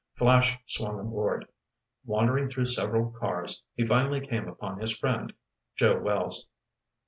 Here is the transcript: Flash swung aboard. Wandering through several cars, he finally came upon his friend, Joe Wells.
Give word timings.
Flash 0.15 0.57
swung 0.65 0.99
aboard. 0.99 1.45
Wandering 2.05 2.49
through 2.49 2.65
several 2.65 3.11
cars, 3.11 3.61
he 3.75 3.85
finally 3.85 4.19
came 4.25 4.47
upon 4.47 4.79
his 4.79 4.97
friend, 4.97 5.31
Joe 5.75 5.99
Wells. 5.99 6.47